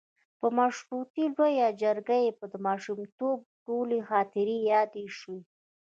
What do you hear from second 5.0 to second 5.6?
شوې.